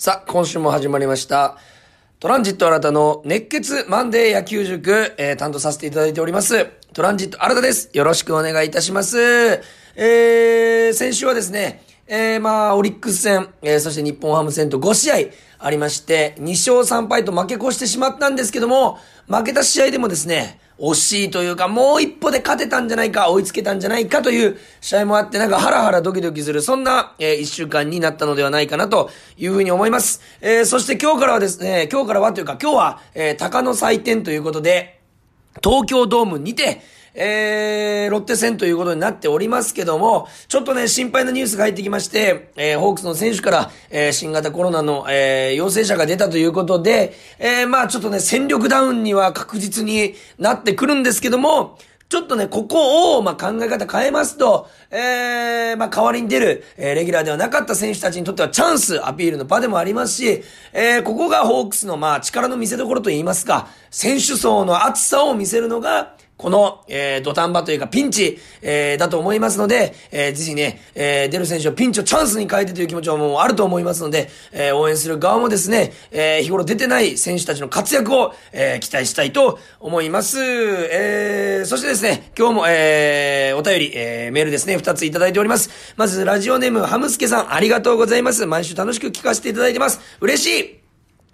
[0.00, 1.58] さあ、今週も始まりました。
[2.20, 6.66] トランジット新たの熱血マンデー野球塾、えー、担当させていただいております。
[6.92, 7.90] トランジット新たです。
[7.92, 9.18] よろしくお願いいたします。
[9.96, 15.16] えー、先週はですね、えー、まあ、オリックス戦、えー、そして日本ハム戦と5試合
[15.58, 30.22] ありまして、2勝3敗と負け越してしまったんですけども、負けた試合でもですね、惜しいというか、もう一歩で勝てたんじゃないか、追いつけたんじゃないかという試合もあって、なんかハラハラドキドキする、そんな、えー一週間になったのではないかなというふうに思います。
[30.40, 35.00] えーそして今日からはですね、今日からはというか、今日は、えー、鷹の祭典ということで、
[35.62, 36.80] 東京ドームにて、
[37.20, 51.76] えー、ロッテ戦ということになっておりますけども、ちょっとね、心配なニュースが入ってきまして、えー、ホークスの選手から、えー、新型コロナの、えー、陽性者が出たということで、えー、まあちょっとね、戦力ダウンには確実になってくるんですけども、
[52.08, 60.42] ちょっとね、ここを、まあ、考え方変えますと、えー、まあ、代わりに出る、えー、レギュラーではなかった選手たちにとってはチャンス、アピールの場でもありますし、
[60.72, 80.38] えー、ここがホークスの、まあ、力の見せ所といいますか、選手層の厚さを見せるのが、この、えー、土壇場というかピンチ、えー、だと思いますので、えー、ぜひね、えー、出る選手をピンチをチャンスに変えてという気持ちはもうあると思いますので、えー、応援する側もですね、えー、日頃出てない選手たちの活躍を、えー、期待したいと思います。
[80.40, 85.70] えー、そしてですね、今日も、えー、お便り、えー、メールですね、二ついただいております。
[85.96, 88.46] まず、ラジオネーム、ハムスケさん、ありがとうございます。
[88.46, 90.00] 毎週楽しく聞かせていただいてます。
[90.20, 90.77] 嬉しい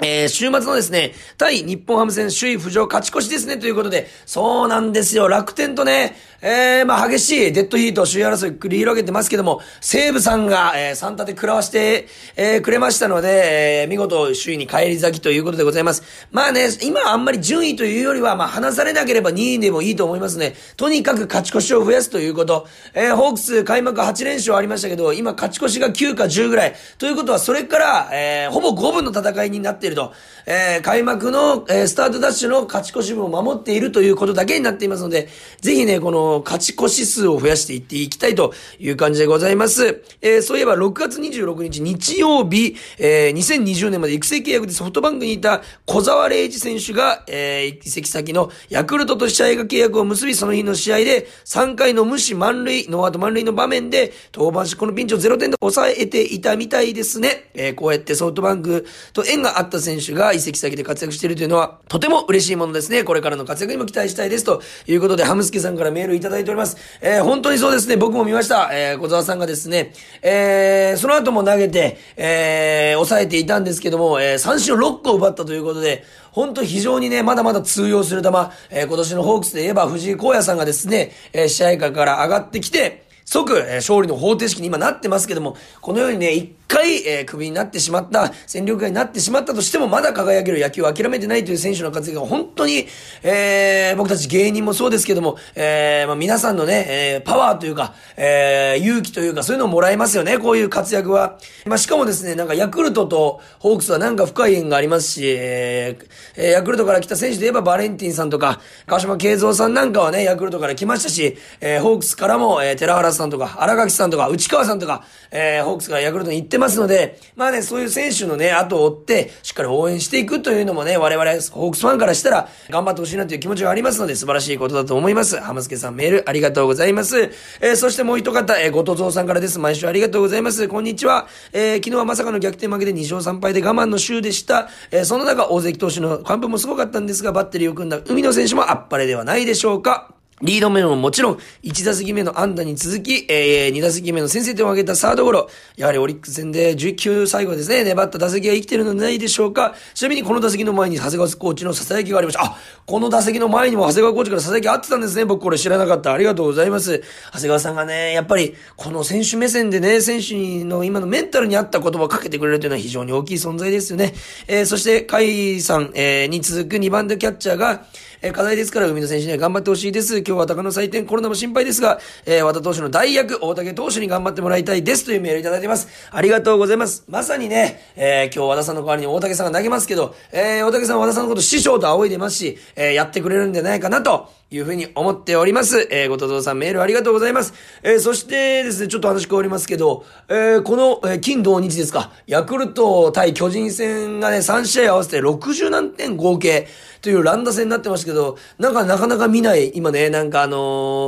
[0.01, 12.07] えー、週末のですね、対日本ハム戦首位浮上勝ち越しですね、ということで、そうなんですよ、楽天とね、えー、まあ激しいデッドヒート首位争い繰り広げてますけども、西武さんが、えー、3立て食らわして、
[12.37, 16.03] えー、くれましたので、えー、見事首位に返り咲きということでございます。
[16.33, 20.55] まあね、今あんまり順位というよりは、まあ離されなければ2位でもいいと思いますね。
[20.77, 22.67] とにかく勝ち越しを増やすということ。
[22.93, 26.75] えー、ホークス開幕8連勝ありましたけど、今勝ち越しが9か10ぐらい。
[26.99, 30.15] ということは、それから、えー、ほぼ5分の戦いになっていると。
[30.47, 35.29] えー、開幕の、えー、スタートダッシュの勝ち越し分を守っているということだけになっていますので、
[35.61, 40.03] ぜひね、この勝ち越し数を増やしていっていきたいという感じでございます。
[40.21, 57.51] えー、そういえば6月26日日曜日、えー、2020年まで育成契約でソフトバンクにいた小沢玲二選手が、えー、移籍先のヤクルトと試合が契約を結び、その日の試合で3回の無視満塁、ノーアウト満塁の場面で登板し、このピンチを0点で抑えていたみたいですね。
[57.55, 63.05] えー、こうやってソフトバンクと縁があった選手が移籍先で活躍しているというのは、とても嬉しいものですね。
[63.05, 64.45] これからの活躍にも期待したいです。
[64.45, 66.77] ということで、ハムスケさんからメールいただいております。
[67.01, 67.97] えー、本当にそうですね。
[67.97, 68.71] 僕も見ました。
[68.73, 69.93] えー、小沢さんがですね、
[70.23, 78.29] えー、その後も投げて、えー、抑えていたんですけども、えー、三振を6個奪ったということで、本当非常にね、まだまだ通用する球、
[78.71, 92.87] えー、今年のホークスで言えば藤井荒野さんがですね、えー、試合下から上がってきて、即、えー、勝利の方程式に今なってますけども、このようにね、回、えー、クビになってしまった、戦力外になってしまったとしても、まだ輝ける野球を諦めてないという選手の活躍が本当に、
[93.23, 101.39] えー、僕たち芸人もそうですけども、えー、まあ、皆さんのね、えー、パワーというか、えー、勇気というか、そういうのをもらえますよね、こういう活躍は。
[101.67, 125.39] まあ、しかもですね、なんかヤクルトとホークスはなんか深い縁がありますし、えー、ヤクルトから来た選手で言えばバレンティンさんとか、川島慶三さんなんかはね、ヤクルトから来ましたし、えー、ホークスからも、えー、寺原さんとか、荒垣さんとか、内川さんとか、えー、ホークスからヤクルトに行ってますので、まあね、そういう選手のね、後を追って、しっかり応援していくというのもね、我々、ホークスファンからしたら、頑張ってほしいなという気持ちがありますので、素晴らしいことだと思います。
[125.41, 127.31] 浜助さんメールありがとうございます。
[127.61, 129.59] えー、そしてもう一方、えー、ごとぞうさんからです。
[129.59, 130.69] 毎週ありがとうございます。
[130.69, 131.29] こんにちは。
[131.53, 134.69] えー、昨日はまさかの逆転負けで2勝3敗で我慢の週でした。
[134.91, 140.15] えー、その中、大関投手の完封もすごかったんですが、バッテリーを組んだ海野選手もあっぱれではないでしょうか。
[140.43, 145.49] リード面ももちろん、1打席目の安打に続き、えー、2打席目の先制点を挙げたサードゴロ。
[145.77, 149.75] やはりオリックス戦で19最後ですね、粘った打席が生きてるのではないでしょうか。
[149.95, 152.45] ちなみにこの打席の前に長谷川コーチの囁きがありました。
[152.45, 155.25] あ、この打席の前にも長谷川コーチから囁きあってたんですね。
[155.25, 156.13] 僕これ知らなかった。
[156.13, 157.03] ありがとうございます。
[157.33, 164.15] 長谷川さんがね、やっぱり、この選手目線でね、選手の今のメンタルに合った言葉をかけてくれるというのは非常に大きい存在ですよね。
[164.49, 167.87] えー、そして、甲斐さん、えー、に続く2番手キャッチャーが、
[168.25, 170.17] えー、課題ですから、海野選手には頑張ってほしいです。
[170.17, 175.89] 今日は高野祭典コロナも心配ですが、えー、和田投手の代役、大竹投手に頑張ってもらいたいですというメールいただいてます。
[176.11, 177.05] ありがとうございます。
[177.07, 185.89] まさにね、えー、今日和田さんの代わりに大竹さんが投げますけど、えー、大竹さんは和田さんのこと師匠と仰いでますし、えー、やってくれるんじゃないかなというふうに思っております。
[185.91, 187.55] えー、ごとぞうさんメールありがとうございます。
[187.83, 196.69] えー、そしてですね、ちょっと話変わりますけど、えー、この、えー、金土日ですか、ヤクルト対巨人戦がね、3試合合わせて60何点合計
[197.01, 200.57] という乱打戦になってましたけど、なんかなかなか見ない、今ね、なんかあの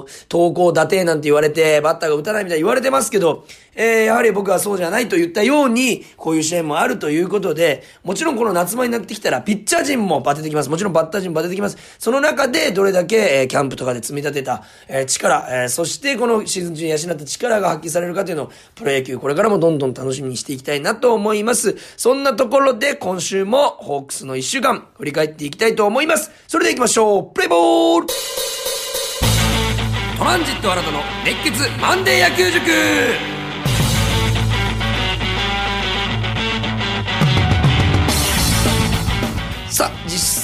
[0.09, 3.45] ー、投稿打てなんて言われて、バッターが打たないみたいに言われてますけど、
[3.76, 10.70] えー、やはり僕はそうじゃないと言ったように、こういう試合もあるということで、もちろんこの夏場になってきたら、ピッチャー陣もバテてきます。
[10.70, 11.76] もちろんバッター陣もバテてきます。
[11.99, 21.76] その中で、どれだけ、えー、キャンプとかで積み立てた、えー、力、えー、そしてこのシーズン中に養った力が発揮されるかというのを、プロ野球これからもどんどん楽しみにしていきたいなと思います。
[21.96, 26.31] そんなところで、今週も、ホークスの一週間、振り返っていきたいと思います。
[26.49, 27.34] それでは行きましょう。
[27.34, 28.06] プレイボール
[30.19, 33.36] トランジット新たの熱血マンデー野球塾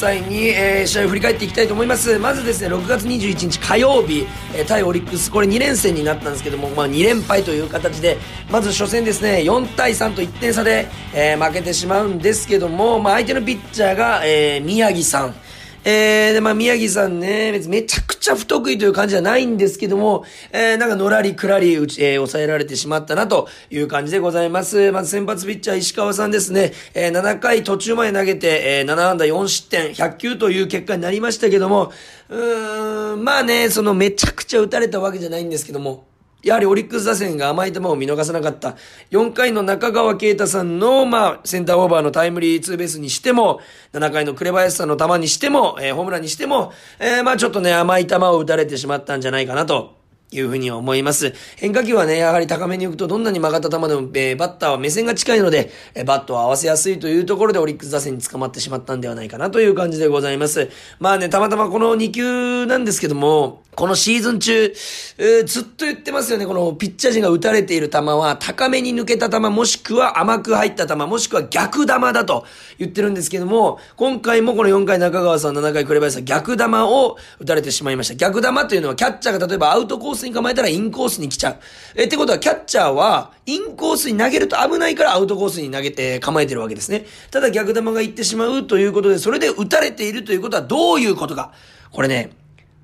[0.02, 2.18] 際に、えー、試合を振り返っていきたいと思います。
[2.18, 8.18] まずですね、6月21日火曜日、えー、対オリックス、これ2連戦になったんですけども、まあ2連敗という形で、
[8.50, 15.34] まず初戦ですね、4対3と1点差で、えー、負けてしまうんですけども、まあ相手のピッチャーが、えー、宮城さん、
[15.84, 24.92] えー、で、まあ、宮城さんね、めちゃくちゃ不得意という感じじゃないんですけども、えー、なんかのらりくらり、うち、えー、抑えられてしまったなという感じでございます。
[24.92, 31.92] まず先発ピッチャー石川さんですね、えー、7回途中まで投げて、えー、7安打4失点、100球という結果になりましたけども、
[32.28, 36.11] うーん、まあね、そのめちゃくちゃ打たれたわけじゃないんですけども、
[36.42, 38.76] やはりオリックス打線が甘い球を見逃さなかった。
[39.10, 43.60] 4回の中川圭太さんの、まあ、センターオーバーのタイムリーツーベースにしても、
[43.92, 50.01] 7回の紅林さんの球にしても、えー、ホームランにしても、えー、まあちょっとね、甘い球を打たれてしまったんじゃないかなと。
[50.32, 51.34] いうふうに思います。
[51.56, 60.70] 変化球はね、やはり高めに行くとどんなに曲がった球でも、えー、バッターは目線が近いので、えー、バットを合わせやすいというところでオリックス打線に捕まってしまったんではないかなという感じでございます。
[60.98, 64.74] まあね、たまたまこの2球なんですけども、このシーズン中、
[65.16, 66.44] えー、ずっと言ってますよね。
[66.44, 72.44] このピッチャー陣が打たれている球は、高めに抜けた球、もしくは甘く入った球、もしくは逆球だと
[72.78, 78.14] 言ってるんですけども、今回もこの4回中川さん、7回紅林さん、逆球を打たれてしまいました。
[78.14, 81.56] 逆球というのは、キャッチャーが例えばアウトコースに構えたらインコースに来ちゃう。
[81.96, 87.06] えってことは、キャッチャーは、インコースに投げると危ないからアウトコースに投げて構えてるわけですね。
[87.30, 91.52] ただ逆球が行ってしまうということで、それで打たれているということはどういうことか。
[91.90, 92.30] これね、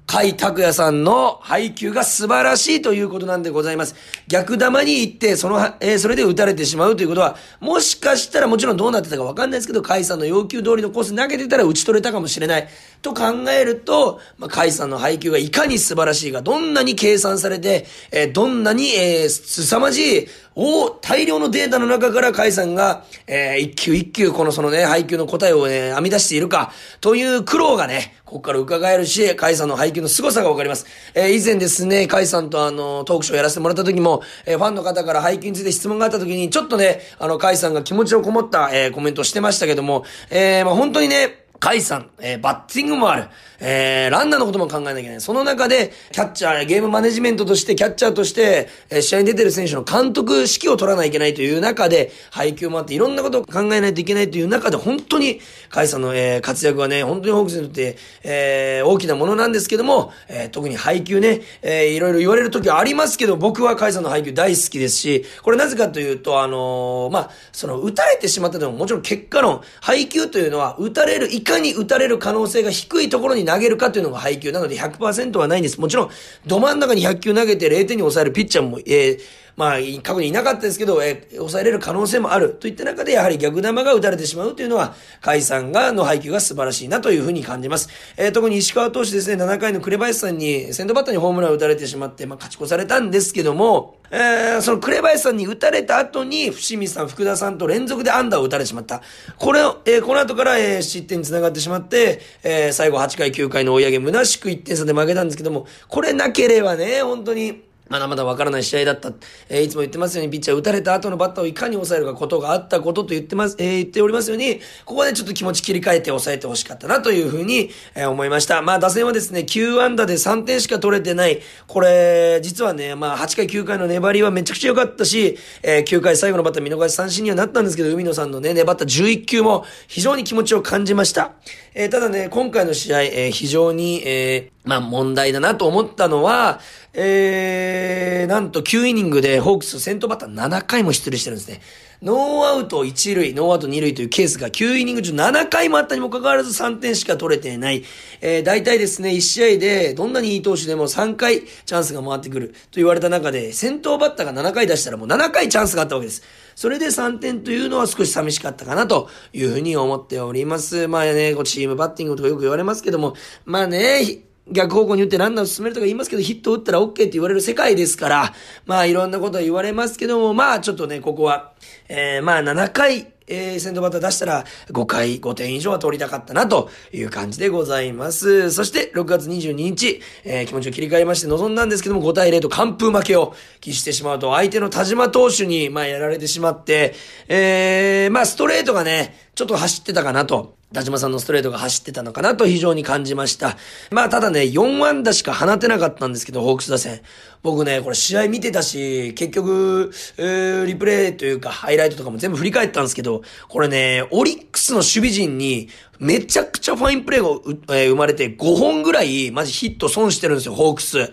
[0.08, 3.94] 甲斐拓也さんの配球が素晴らしいということなんでございます。
[4.26, 12.69] 逆球に行って、その、えー、それで打たれてしまうということは、もしかしたらもちろんどうなってたかわかんないですけど、甲斐さんの要求通りのコース投げてたら打ち取れたかもしれない。
[13.00, 20.26] と考えると、まあ、甲斐さんの配球がいかに素晴らしいか、どんなに計算されて、えー、どんなに、えー、凄まじい、
[20.60, 30.86] お大量のデータの中から甲斐さんが、えー、一球一球このそのね、配球の答えをね、編み出しているか、という苦労がね、ここから伺えるし、カイさんの配球の凄さがわかります。
[31.14, 43.28] えー、以前ですね、カイさんとあの、トークショーやらせてもらった時も、えー、ファンの方から配球について質問があった時に、ちょっとね、あの、カイさんが気持ちをこもった、えー、コメントをしてましたけども、えー、まあ本当にね、甲斐さん、えー、バッティングもある。
[43.60, 45.20] えー、ランナーのことも考えなきゃいけない。
[45.20, 55.40] その中で、キャッチャー、ゲームマネジメントとして、キャッチャーとして、えー、試合に出てる選手の監督指揮を取らないといけないという中で、配球もあって、いろんなことを考えないといけないという中で、本当に、
[55.72, 75.80] 甲斐さんの、えー、活躍はね、本当にホークスにとって、えー、大きなものなんですけども、えー、特に配球ね、えー、いろいろ言われる時はありますけど、僕は甲斐さんの配球大好きですし、これなぜかというと、あのー、まあ、その、打たれてしまったでも、もちろん結果論、配球というのは、打たれる、かに打たれる可能性が低いところに投げるかというのが配球なので100%はないんです。
[75.80, 76.10] もちろん、
[76.46, 79.20] ど真ん中に100球投げて0点に抑えるピッチャーも、えー、
[79.58, 87.88] まあ、過去にいなかったですけど、えー、抑えれる可能性もあるといった中で、やはり逆球が打たれてしまうというのは、海さんが、の配球が素晴らしいなというふうに感じます。
[88.17, 99.03] えー、特に石川投手ですね、7回の紅林さんに、先頭バッターにホームランを打たれてしまって、まあ、勝ち越されたんですけども、えー、その紅林さんに打たれた後に、伏見さん、福田さんと連続でアンダーを打たれてしまった。
[99.38, 109.12] これを、えー、この後から、えー、失点に繋がってしまって、えー、最後8回9回の追い上げ、虚しく1点差で負けたんですけども、これなければね、本当に、まだまだわからない試合だった。
[109.48, 118.60] えー、いつも言ってますように、ピッチャー打たれた後のバッターをいかに抑えるかことがあったことと言ってます、えー、言っておりますように、ここでちょっと気持ち切り替えて抑えてほしかったなというふうに、えー、思いました。
[118.62, 121.40] まあ、打線はですね、9安打で3点しか取れてない。
[121.66, 131.32] これ、実はね、まあ、8回9回の粘りはめちゃくちゃ良かったし、えー、9回最後のバッター見逃し三振にはなったんですけど、海野さんのね、粘った11球も非常に気持ちを感じました。
[131.81, 136.58] えー、ただね、今回の試合、えー、非常に、えー、まあ問題だなと思ったのは、
[136.93, 141.61] えー、なんと9イニングでホークス先頭バッター7回も出塁してるんですね。
[142.03, 147.85] ノーアウト1塁、ノーアウト2塁というケースが9イニング中7回もあったにもかかわらず3点しか取れていない。
[148.20, 156.25] えー、大体ですね、1試合でどんなにいい投手でも3回チャンスが回ってくると言われた中で、先頭バッターが7回出したらもう7回チャンスがあったわけです。
[156.58, 160.88] それで3点というのは少し寂しかったかなというふうに思っております。
[160.88, 168.34] まあね、こうチームバッティングとかよく言われますけども、まあね、逆方向に打ってランナーを進めるとか言いますけど、ヒット打ったら OK って言われる世界ですから、
[168.67, 171.53] まあいろんなことは言われますけども、まあちょっとね、ここは、
[171.88, 178.51] えー、まあ7回、えー、先頭バッター出したら5回5点以上は取りたかったなという感じでございます。
[178.51, 186.94] そして6月22日、えー、気持ちを切り替えまして臨んだんですけども5対0と完封負けを喫してしまうと相手の田島投手にまあやられてしまって、
[187.29, 190.57] えー、まあストレートがね、ちょっと走ってたかなと。
[190.72, 193.56] 田島さんのストレートが走ってたのかなと非常に感じました。
[193.91, 197.01] まあただね、4安打しか放てなかったんですけど、ホークス打線。
[197.43, 207.22] 僕ね、これ試合見てたし、結局、えー、リプレイというか、ハイライトとかも全部振り返ったんですけど、これね、オリックスの守備陣に、めちゃくちゃファインプレー
[207.67, 211.10] が、えー、生まれて5本ぐらい、マジヒット損してるんですよ、ホークス。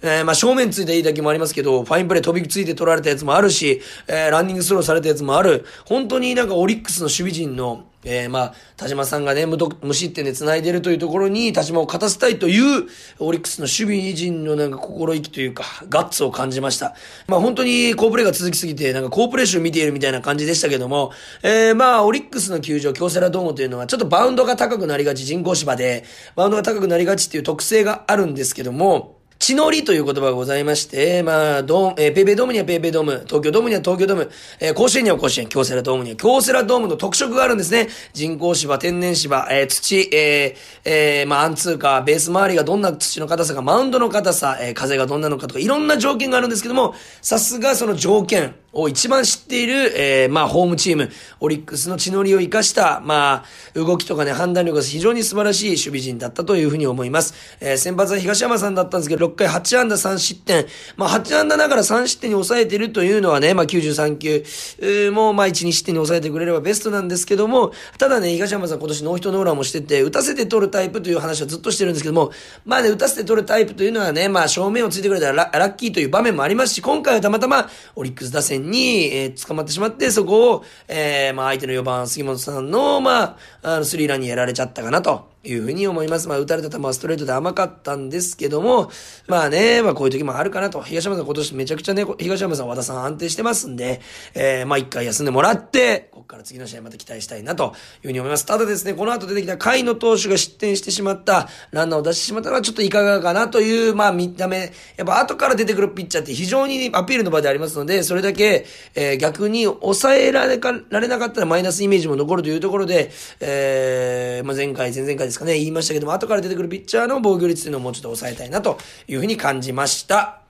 [0.00, 5.64] えー、まあ、正面ついたいい打球もありますけど、ファインプレー飛びついて取られたやつもあるし、えー、ランニングスローされたやつもある。
[5.86, 12.86] 本当になんかオリックスの守備陣の、えー、まあ、田島さんがね、無無失点で繋いでるというところに、田島を勝たせたいという、
[13.18, 16.94] オリックスの守備陣のなんか心意気というか、ガッツを感じました。
[17.26, 21.10] まあ本当に好プレーが続きすぎて、なんか好プレー集見ているみたいな感じでしたけども、
[21.42, 26.04] えー、まあ、オリックスの球場、京セラドームというのは、ちょっとバウンドが高くなりがち、人工芝で、
[26.36, 34.30] バウンドが高くなりがちっていう特性があるんですけども、地の利という言葉がございまして、まあ、ドえー、ペイペイドームにはペイペイドーム、東京ドームには東京ドーム、
[34.60, 37.88] えー、甲子園には甲子園、京セラドームには京セラドームの特色があるんですね。
[38.12, 57.34] 人工芝、天然芝、えー、土、えー、えー、まあ、アンツーカー、ベース周りがどんな土の硬さか、マウンドの硬さ、えー、風がどんなのかとか、いろんな条件があるんですけども、さすがその条件、を一番知っている、えー、まあ、ホームチーム、オリックスの血のりを生かした、まあ、動きとかね、判断力が非常に素晴らしい守備陣だったというふうに思います。
[57.60, 60.66] えー、先発は東山さんだったんですけど、6回8安打3失点。
[60.96, 72.32] まあ、8安打ながら3失点に抑えてるというのはね、まあ、93球、も、まあ、1、2失点に抑えてくれればベストなんですけども、ただね、東山さん今年ノーヒットノーランもしてて、打たせて取るタイプという話はずっとしてるんですけども、
[72.64, 85.37] まあね、打たせて取るタイプというのはね、まあ、正面をついてくれたらラッキーという場面もありますし、今回はたまたま、オリックス打線に、えー捕まってしまって、そこを、えー、まあ相手の4番、杉本さんの、まあ、あの、スリーランにやられちゃったかなと。
[85.44, 86.28] いうふうに思います。
[86.28, 88.90] まあ、打たれた球はストレートで甘かったんですけども、
[89.26, 90.82] まあね、まあこういう時もあるかなと。
[90.82, 94.00] 東山さん今年めちゃくちゃね、東山さん、和田さん安定してますんで、
[94.34, 98.46] えー、まあ一回休んでもらって、ここから次の試合また期待したいなというふうに思います。
[98.46, 120.40] ただですね、この後出てきた甲斐の投手が失点してしまった、ランナーを出してしまったのはちょっといかがかなという、まあ見た目、やっぱ後から出てくるピッチャーって非常にアピールの場でありますので、それだけ、えー、逆に抑えられかられなかったらマイナスイメージも残るというところで、えー、まあ前回、前々回ですかね、言いましたけども、後から出てくるピッチャーの防御率というのをもうちょっと抑えたいなというふうに感じました。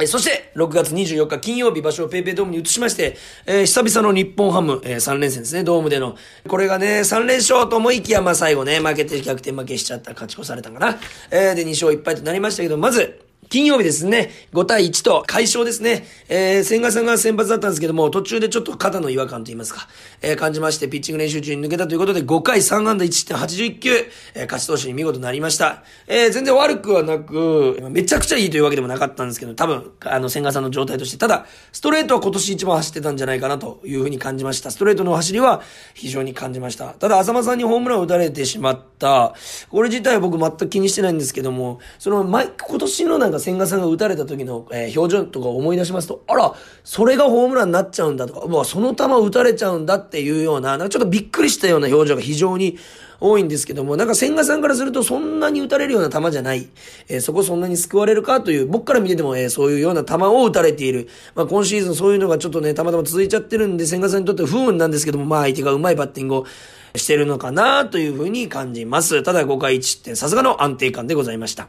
[0.00, 6.16] えそして、6月24日金曜日場所をペイペイドームに移しまして、えー、久々の日本ハム、えー、3連戦ですね、ドームでの。
[6.48, 10.98] これがね、3連勝と思いきや、まあ最後ね、負けて逆転負けしちゃった、勝ち越されたんかな。
[11.30, 13.20] えー、で、2勝1敗となりましたけど、まず、
[13.50, 16.06] 金曜日ですね、5対1と快勝ですね。
[16.28, 19.88] えー、千賀さんが先発だったんですけども、途中でちょっと肩の違和感と言いますか、
[20.22, 23.90] えー、感じまして、ピッチング練習中に抜けたということで、5回3安打1.81球、
[24.34, 25.82] えー、勝ち投手に見事なりました。
[26.06, 34.70] えー、全然悪くはなく、めちゃくちゃいいというわけでもなかったんですけど、多分、あの、千賀さんの状態として、ただ、ストレートは今年一番走ってたんじゃないかなというふうに感じました。
[34.70, 35.60] ストレートの走りは
[35.94, 36.90] 非常に感じました。
[36.90, 46.54] ただ、浅間さんにホームランを打たれてしまった、これ自体は僕全く気にしてないんですけども、その、前、今年のなんか千賀さんが打たれた時の、えー、表情とか思い出しますと、あら、
[46.84, 52.78] それがホームランになっちゃうんだとか、うわ、その球打たれちゃうんだっていうような、なんかちょっとびっくりしたような表情が非常に
[53.20, 56.68] 多いんですけども、なんか千賀さんからするとそんなに打たれるような球じゃない。
[57.08, 61.08] えー、そこそんなに救われるかという、僕から見てても、えー、そういうような球を打たれている。
[61.34, 66.46] まあ今シーズンそういうのがちょっとね、たまたま続いちゃってるんで、千賀さんにとって不運なんですけども、まあ相手がうまいバッティングを
[66.94, 69.22] してるのかなというふうに感じます。
[69.22, 71.68] ただ5回1点、さすがの安定感でございました。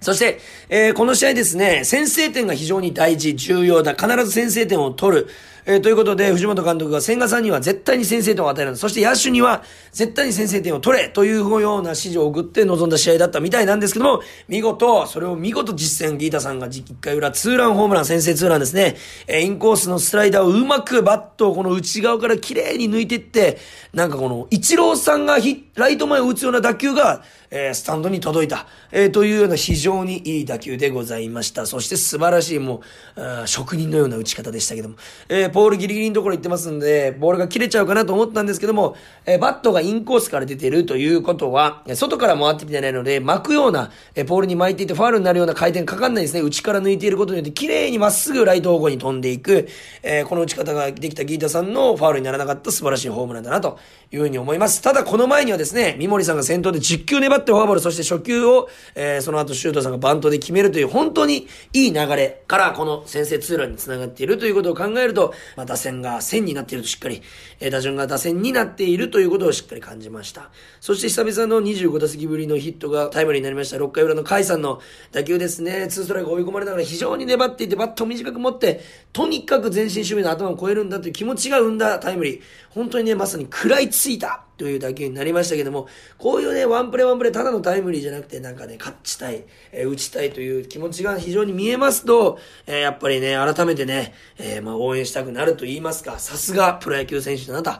[0.00, 0.40] そして、
[0.70, 3.94] えー、この試合ですね、先制点が非常に大事、重要だ。
[3.94, 5.28] 必ず先制点を取る。
[5.66, 8.76] えー、ということで、藤本監督が千賀さんには絶対に先制点を与える。
[8.76, 9.62] そして野手には
[9.92, 18.96] 絶対に先制点を取れというような指示を送って臨んだ試合だったみたいなんですけども、見事、それを見事実践、ギータさんが1回裏ツーランホームラン、先制ツーランですね。
[19.26, 23.58] えー、インコースのスライダーをうまくバットをこの内側から綺麗に抜いていって、
[23.92, 31.66] なんかこの、イチローさんがヒライト前を打つような打球が、えー、スタンドに届いた、えー、というような非常にいい打球でございました。
[31.66, 32.82] そして素晴らしいも
[33.16, 34.96] う、職人のような打ち方でしたけども、
[35.28, 46.40] えー、ー、ポールギリギリのところ行ってますんで、ボールが切れちゃうかなと思ったんですけども、えー、バットがインコースから出てるということは、外から回ってきてないので、巻くような、えー、ポールに巻いていてファールになるような回転かかんないですね。
[46.40, 49.68] 内から抜いていることによって、綺麗にまっすぐライト方向に飛んでいく、
[50.02, 53.78] えー、この打ち方ができたギータさんのファールにならなかった素晴らしいホームランだなと
[54.12, 54.82] いうふうに思います。
[54.82, 67.22] ただ、この前にはですね、三森さんが先頭で10球粘ってフォアボール、そして初球を、えー、その後シュートさんがバントで決めるという、本当にいい流れからこの先制ツーランにつながっているということを考えると、まあ、打線が線になっているとしっかり、
[67.60, 70.50] えー、打順が打線になっているということをしっかり感じました。
[70.80, 73.76] そして久々の25打席ぶりのヒットがタイムリーになりました。
[73.76, 74.80] 6回裏の甲斐さんの
[75.12, 75.84] 打球ですね。
[75.84, 78.80] 2ストライク追い込まれながら非常に粘っていて、バットを短く持って、
[79.12, 82.40] とにかく前進守備の頭を超えるんだという気持ちが生んだタイムリー。
[82.70, 85.88] 本当にね、まさに食らいついたという打球になりましたけども、
[86.18, 97.72] こういうね、ワンプレーワンプレー、ただのタイムリーじゃなくて、なんかね、勝ちたい、えー、打ちたいという気持ちが非常に見えますと、えー、やっぱりね、改めてね、えー、まあ応援したくなると言いますか、さすがプロ野球選手だなと。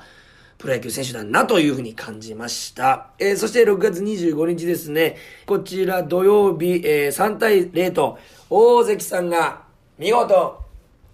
[0.57, 3.11] プロ野球選手だなというふうに感じました。
[3.19, 8.19] えー、そして6月25日ですね、こちら土曜日、えー、3対0と、
[8.49, 9.65] 大関さんが
[9.99, 10.60] 見事、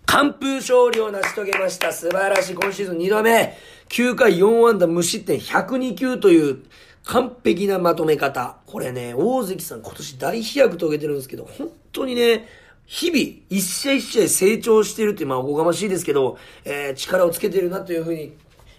[0.06, 1.92] 完封勝利を成し遂げました。
[1.92, 2.54] 素晴らしい。
[2.54, 3.56] 今シーズン2度目。
[3.88, 6.62] 9回4安打無失点102球という
[7.04, 8.56] 完璧なまとめ方。
[8.66, 12.48] これね、大関さん今年大飛躍遂げてるんですけど、本当にね、
[12.86, 18.32] 日々、一試合一試合成長してるって、まあ、おこがましいですけど、えー、力をつけてるなというふうに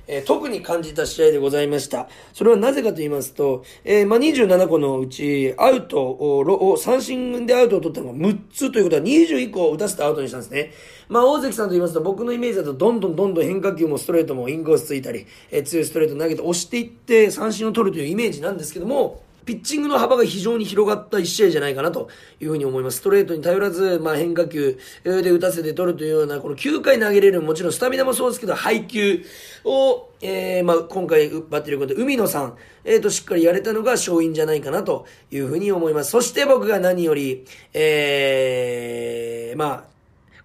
[0.08, 2.08] えー、特に感じた試合でございました。
[2.34, 10.72] それはなぜかと言いますと、えー、まあ、27個のうち、アウトを、三振でアウトを取ったのが6つということは21個を打たせてアウトにしたんですね。
[11.10, 22.10] まあ、大関さんと言いますと、僕のイメージだと、どんどんどんどん変化球もストレートもインコースついたり、えー、強いストレート投げて押していって三振を取るというイメージなんですけども、ピッチングの幅が非常に広がった一試合じゃないかなと
[22.42, 22.98] いうふうに思います。
[22.98, 29.24] ストレートに頼らず、まあ変化球で打たせて取るというような、この9回投げれる、もちろんスタミナもそうですけど、配球
[29.64, 36.12] を、えー、まあ今回バッテリーこと海野さん、えー、としっかりやれたのが勝因じゃないかなというふうに思います。
[36.12, 39.84] そして僕が何より、えー、まあ、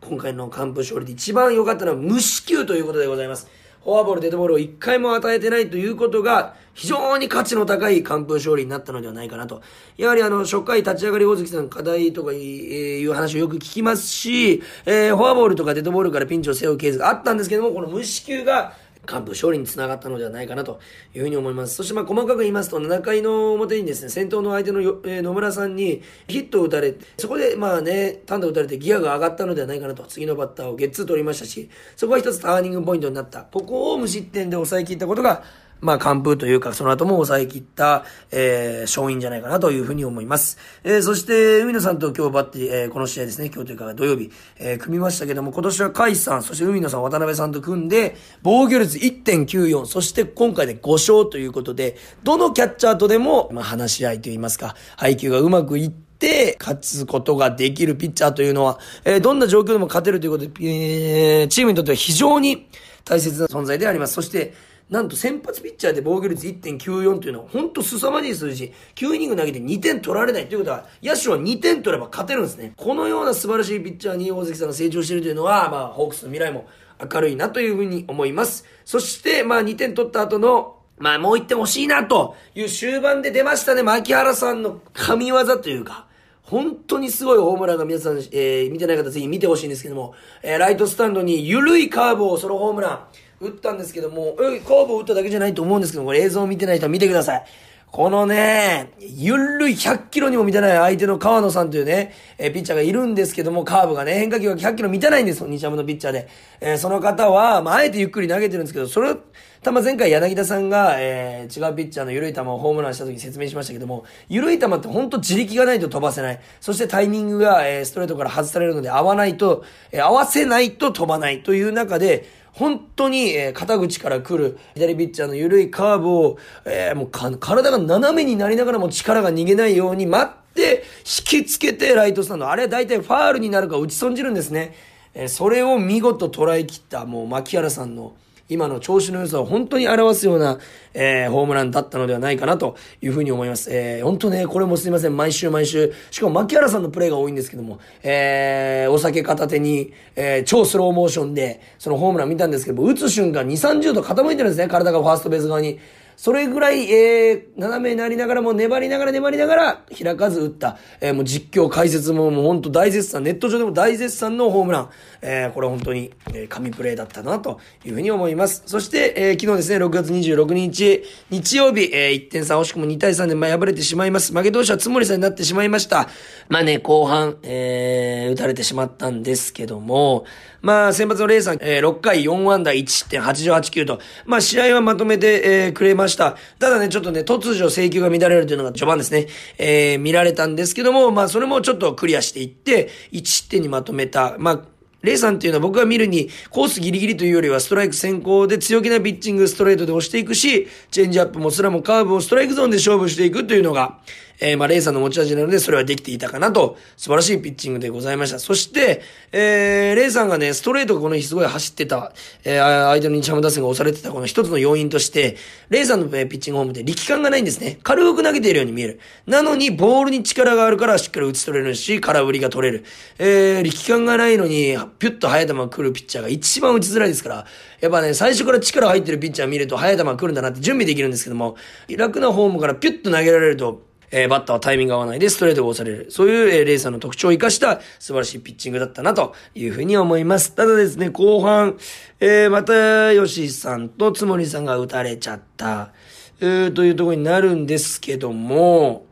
[0.00, 3.48] 今回の完封勝利で一番良かったのは無四球ということでございます。
[3.84, 9.60] フォアボール、デッドボールを1回も与えてないということが、非常に価値の高い完封勝利になったのではないかなと。
[9.96, 18.74] やはりあの、初回立ち上がり大関さん課題とかいう話をよく聞きますし、えー、フォアボールとかデッドボールからピンチを背負うケースがあったんですけども、この無四球が
[19.08, 20.78] 幹部勝利につながったのではないかなと
[21.14, 21.74] いうふうに思います。
[21.74, 33.42] そしてまあ細かく言いますと、7回の表にですね、先頭の相手のえ、野村さんにヒットを打たれ、そこでまあね、単打打たれてギアが上がったのではないかなと、次のバッターをゲッツー取りましたし、そこは一つターニングポイントになった。
[33.42, 35.42] ここを無失点で抑え切ったことが、
[35.82, 40.56] まあ、完封というか、その後も抑え切った、えー、勝因じゃないかなというふうに思います。
[40.84, 62.68] えー、そして、海野さんと今日バッテリー、えー、この試合ですね、今日というか土曜日、えー、組みましたけども、今年は海さん、そして海野さん、渡辺さんと組んで、防御率1.94、そして今回で5勝ということで、どのキャッチャーとでも、まあ、話し合いといいますか、配球がうまくいって、で、勝つことができるピッチャーというのは、えー、どんな状況でも勝てるということで、えー、チームにとっては非常に
[63.04, 64.14] 大切な存在であります。
[64.14, 64.54] そして、
[64.92, 68.74] なんと先発ピッチャーで防御率1.94というのは本当凄まじい数字。
[68.94, 72.74] 9イニング投げて2点取られないということは、野手は2点取れば勝てるんですね。
[72.76, 76.66] このような素晴らしいピッチャーに大関さんが成長しているというのは、まあ、ホークスの未来も
[77.10, 78.66] 明るいなというふうに思います。
[78.84, 83.82] そして、まあ、2点取った後の、まあ、もう1点欲しいなという終盤で出ましたね。
[83.82, 86.06] 牧原さんの神業というか、
[86.42, 93.06] 本当にすごいホームランが皆さん、えー、見てない方ぜひ見てほしいんですけども、えー、ライトスタンドに緩いカーブをソロホームラン、
[93.42, 97.44] 打ったんですけども、え、カーブを打っただけじゃないと思うんですけども、これ映像を見てない人は見てください。
[97.92, 106.28] このね、ゆるい100キロにも満たない相手の川野さんというね、えー、ピッチャーがいるんですけども、カーブがね、変化球が100キロ満たないんですよ、日ハムのピッチャーで。
[106.62, 109.14] えー、その方は、まあ、あえてゆっくり投げてるんですけど、それ、
[109.62, 116.40] たま前回柳田さんが、えー、違うピッチャーの緩い球をホームランした時に説明しましたけども、緩い球ってほんと自力がないと飛ばせない。
[116.62, 132.50] そしてタイミングが、えー、ストレートから外されるので合わないと、えー、合わせないと飛ばないという中で、本当に、えー、肩口から来る左ピッチャーの緩いカーブを、えー、もう体が斜めになりながらも力が逃げないように待って、引きつけてライトスタンド。
[132.50, 134.74] あれは大体ファールになるか打ち損じるんですね。
[135.14, 138.12] えー、それを見事捉え切った、もう牧原さんの、
[138.52, 140.58] 今の調子の良さを本当に表すような、
[140.94, 143.70] えー、ホームランだったのではないかなというふうに思います。
[143.72, 155.78] えー、本当ね、これもすいません、毎週毎週、しかも牧原さんのプレーが多いんですけども、えー、お酒片手に、えー、超スローモーションで、そのホームラン見たんですけども、打つ瞬間2、30度傾いてるんですね、体がファーストベース側に。
[156.22, 168.62] それぐらい、えー、斜めになりながらも粘りながら粘りながら開かず打った、えー、もう実況解説ももう本当大絶賛、ネット上でも大絶賛のホームラン、えー、これ本当に、えー、神プレーだったなというふうに思います。
[168.66, 174.32] そして、えー、昨日ですね、6月26日、日曜日、えー、1点差惜しくも2対3で、まあ、敗れてしまいます。
[174.32, 176.08] 負け投手はつもりさんになってしまいました。
[176.48, 180.24] まあね、後半、えー、打たれてしまったんですけども、
[180.62, 186.36] まあ、先発のレイさん、えー、6回4安打1失点88球と、まあ、試合はまとめて、えー、くれました。
[186.58, 189.26] ただね、ちょっとね、突如制球が乱れるというのが序盤ですね、
[189.58, 194.36] えー、見られたんですけども、まあ、それもちょっとクリアしていって、1失点にまとめた。
[194.38, 194.60] まあ、
[195.02, 203.98] レイさんっていうのは僕が見るに、コースギリギリというよりはストライク先行で強気なピッチングストレートで押していくし、チェンジアップもスラもカーブをストライクゾーンで勝負していくというのが、
[204.40, 208.38] えー、まあ、レイさんの持ち味なので、それはできていたかなと、素晴らしいピッチングでございました。
[208.38, 212.12] そして、えー、レイさんがね、ストレートがこの日すごい走ってた、
[212.44, 215.36] えー、相手の日ハム打線が押されてたこの一つの要因として、
[215.70, 217.78] レイさんのピッチングホームで力感がないんですね。
[217.82, 219.00] 軽く投げているように見える。
[219.26, 222.84] なのに、ボールに力があるからしっかり打ち取れるし、空振りが取れる。
[223.18, 227.46] えー、力感がないのに、ピュッと速い球来るピッチャーが一番打ちづらいですから、
[227.80, 231.56] やっぱね、最初から力入ってるピッチャー見ると速い球来るんだなって準備できるんですけども、
[231.96, 236.10] 楽なフォームからピュッと投げられると、えー、バッターはタイミング合わないでストレートが押される。
[236.10, 240.54] そういう、えー、レーサーの特徴を生かした素晴らしいピッチングだったなというふうに思います。
[240.54, 241.78] ただですね、後半、
[242.20, 245.92] えー、また、吉さんとつもりさんが打たれちゃった、
[246.40, 249.06] えー、というところになるんですけども、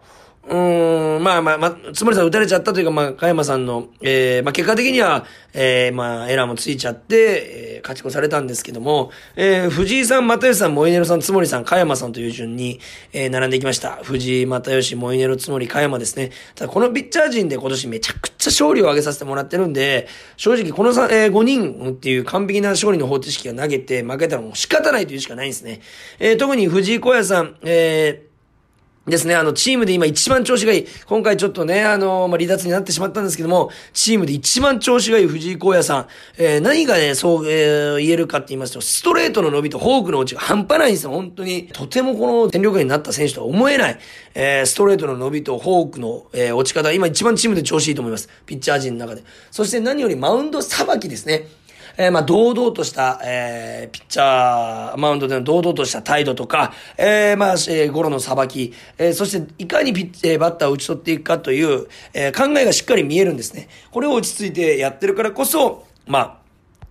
[0.51, 12.81] うん、まあまあ、まあ、つもりさん打たれちゃったというか、まあ、加山さんの、えー、まあ結果的には、えー、まあ、エラーもついちゃって、えー、勝ち越されたんですけども、えー、藤井さん、又吉さん、モイネロさん、つもりさん、加山さんという順に、
[13.13, 14.01] えー、並んでいきました。
[14.03, 16.33] 藤井、又吉、モイネロ、つもり、加山ですね。
[16.57, 25.81] ただ、このピッチャー陣で今年めちゃくちゃ勝利を上げさせてもらってるんで、正直この3、えー、5人っていう完璧な勝利の方程式が投げて負けたらもう仕方ないというしかないんですね。
[26.19, 28.30] えー、特に藤井小屋さん、えー、
[29.07, 30.87] ですね、あの、チームで今一番調子がいい。
[31.07, 36.07] 今回ちょっとね、あの、まあ、離脱になってしまったんですけども、チームで一番調子がいい藤井荒野さん。
[36.37, 41.13] えー、何がね、そう、えー、言えるかって言いますと、ストレートの伸びとフォークの落ちが半端ないんですよ。
[41.13, 41.69] 本当に。
[41.73, 43.99] とてもこの全力外になった選手とは思えない。
[44.35, 46.93] えー、ストレートの伸びとフォークの、え、落ち方。
[46.93, 48.29] 今一番チームで調子いいと思います。
[48.45, 49.25] ピッチャー陣の中で。
[49.51, 51.49] そして何よりマウンドさばきですね。
[51.97, 63.69] えー、まあ、堂々とした、えー、ピッチャー、マウンドでの堂々とした態度とか、えー、まあ、えー、ゴロのさばき、えー、そして、いかにピッチ、えー、バッターを打ち取っていくかという、えー、考えがしっかり見えるんですね。
[63.91, 66.41] これを落ち着いてやってるからこそ、まあ、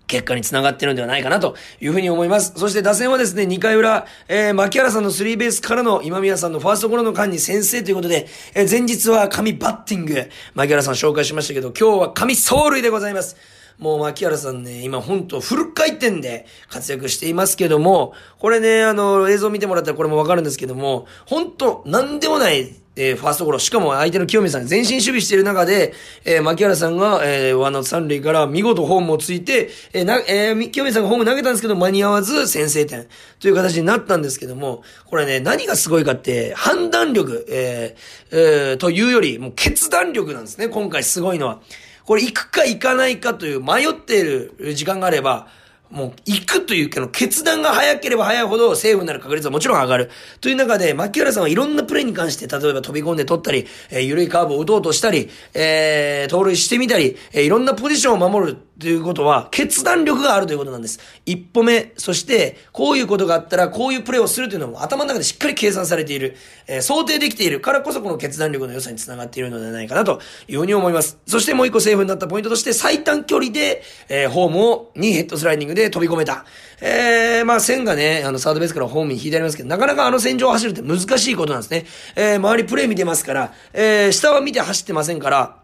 [0.10, 2.54] 結果につながってるんではないかなというふうに思います。
[2.58, 13.38] そして打線はですね、2回裏、えー、牧原さんのスリーベースからの今宮さんのファーストゴロの間に先制ということで、えー、前日は神バッティング、牧原さん紹介しましたけど、今日は神走塁でございます。
[13.80, 25.94] もう牧原さんね、今ほんとフル回転で活躍していますけども、これね、あの、映像見てもらったらこれもわかるんですけども、本当なんでもない、えー、ファーストゴロ、しかも相手の清水さん前進守備している中で、
[26.26, 33.08] えー、牧原さんが、えー、ワンアウト三塁から見事ホームをついて、えー、な、えー、清水さんがホーム投げたんですけど間に合わず先制点
[33.40, 38.38] という形になったんですけども、これね、何がすごいかって、判断力、えー、
[38.72, 41.62] えー、というより、もう決断力なんですね、今回すごいのは。
[42.10, 45.48] これ行くか行かないかという迷っている時間があれば、
[45.92, 50.12] もう、行くというけど、決断が早ければ早いほど、セーフになる確率はもちろん上がる。
[50.40, 61.00] という中で、牧原さんはいろんなプレーに関して、例えば飛び込んで取ったり、えー、緩いカーブを打とうとしたり、えー、盗塁してみたり、えー、いろんなポジションを守るということは、決断力があるということなんです。
[61.26, 71.18] 一歩目、そして、こういうことがあったら、こういうプレーをするというのも頭の中でしっかり計算されている、えー、想定できているからこそこの決断力の良さにつながっているのではないかなというふうに思います。
[71.26, 76.46] そしてもう一個セーフになったポイントとして、最短距離で、えー、ホームを、にヘッドスライディングでで飛び込めた。
[76.82, 81.86] えー、まあ線がね、あの、サードベースからホームに引いてありますけど、なかなかあの線上を走るって難しいことなんですね。
[82.16, 85.56] えー、周りプレイ見てますから、えー、下は見て走ってませんから、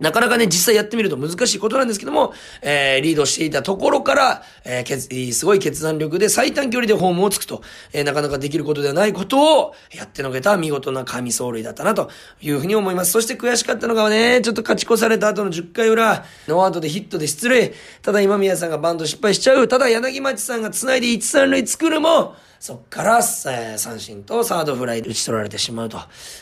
[0.00, 13.12] なかなかね、実際やってみると難しいことなんですけども、えー、リードしていたところから、えー、すごい決断力で最短距離でホームをつくと、えー、なかなかできることではないことをやってのけた見事な神走塁だったなというふうに思います。
[13.12, 17.72] そして悔しかったのがね、ちょっと勝ち越された後の10回裏、ノーアウトでヒットで失礼。
[18.02, 19.68] ただ今宮さんがバント失敗しちゃう。
[19.68, 22.34] ただ柳町さんが繋いで1、3塁作るも、
[22.66, 25.98] そっから、えー、三振とサードフライで打ち取られてしまうと。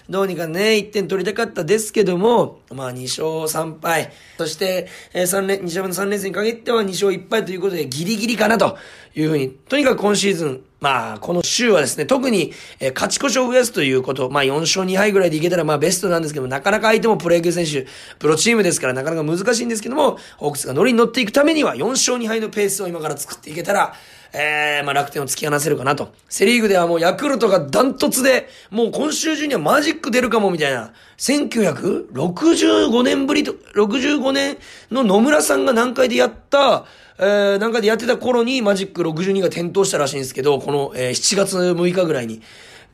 [0.09, 3.25] どうにかね、1点取りたかったですけども、まあ2勝
[3.67, 4.13] 3敗。
[4.39, 8.79] そして、えー、3連、日曜の3連戦に限っては2勝1敗ということでギリギリかなと
[9.17, 9.51] いうふうに。
[9.51, 17.89] とにかく今シーズン、まあ、この週はですね、特に、えー、勝ち越しを増やすということ、まあ4勝2敗ぐらいでいけたらまあベストなんですけども、なかなか相手もプロ野球選手、
[18.21, 23.97] プロチームですからなかなか難しいんですけども、ホークスが乗りに乗っていくためには4勝2敗のペースを今から作っていけたら、
[24.35, 26.15] えー、まあ楽天を突き放せるかなと。
[26.29, 30.93] セリーグではもうヤクルトがダントツで、もう今週中にはマジック出るかもみたいな。
[31.19, 34.57] 1965年ぶりと、65年
[34.91, 36.87] の野村さんが何回でやった、
[37.19, 42.41] えー、南海でやってた頃にマジック62が点灯したらしいんですけど、この、えー、7月6日ぐらいに。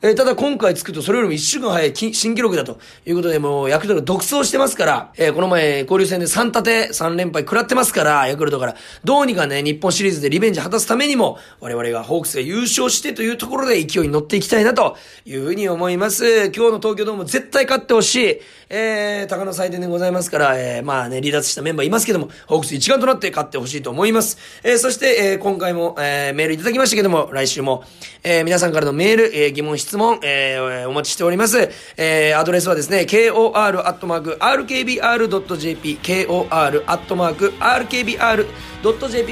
[0.01, 16.45] えー、ただ今回作るとそれよりも一週間早い新記録だということで、もうヤクルトが独走してますから、えー、この前交流戦で3立て3連敗食らってますから、ヤクルトから、どうにかね、日本シリーズでリベンジ果たすためにも、我々がホークスが優勝してというところで勢いに乗っていきたいなというふうに思います。
[16.45, 18.39] 今日の東京ドーム絶対勝ってほしい。
[18.69, 24.37] えー、高野祭典でございますから、えー、まあね、離脱したメンバーいますけども、ホークス一丸となって勝ってほしいと思います。
[24.63, 27.83] えー、そして、えー、今回も、えー、メールいただきましたけども、来週も、
[28.23, 31.69] えー、皆さんからのメール、えー、疑問、質問、えー、お待ちしております。
[31.97, 33.49] えー、アドレスはですね、kor.rkbr.jp、
[36.27, 36.95] kor.rkbr.jp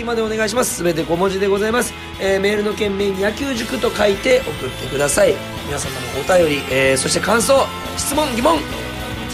[0.03, 0.75] までお願いします。
[0.75, 1.93] すべて小文字でございます。
[2.19, 5.35] えー、メールの件名に野球塾と書いて送ってください。
[5.65, 7.65] 皆様のお便り、えー、そして感想、
[7.97, 8.59] 質問、疑問、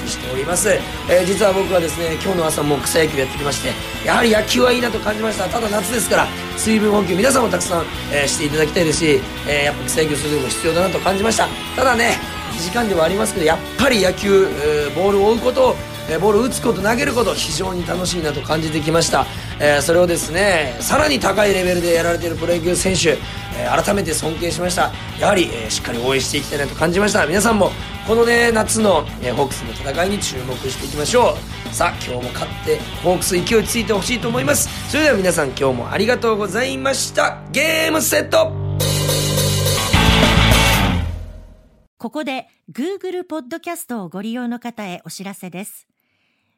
[0.08, 3.72] しております、えー、実は僕はですね今日の朝も草野球やってきまして
[4.06, 5.48] やはり野球はいいなと感じました。
[5.48, 11.48] ただ夏ですから水分補給皆さんもたくさん、えー、していただきたいですし、えー、やっぱ草野球するのも必要だなと感じました。
[11.76, 12.18] ただね
[12.54, 15.76] 1時間ではありますけどやっぱり野球、えー、ボールを追うことを
[16.10, 19.26] えボールを打つこと投げること非常に楽しいなと感じてきました、
[19.60, 23.18] えー、それをですねさらに高いレベルでやられているプロ野球選手、
[23.58, 24.92] えー、改めて尊敬しました。
[25.20, 27.26] やはり、えー、しっかり応援していきたいなと感じました。
[27.26, 27.72] 皆さんも
[28.08, 31.38] このね夏の、えホークスの戦いに注目していきましょ
[31.72, 31.74] う。
[31.74, 34.70] さあ今日も勝ってホークス勢いついてほしいと思います。
[34.90, 37.42] それでは皆さん今日もありがとうございました。
[37.52, 38.52] ゲームセット。
[41.98, 45.88] ここで Google ポッドキャストをご利用の方へお知らせです。